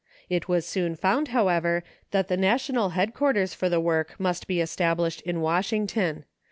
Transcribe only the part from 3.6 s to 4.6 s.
the work must be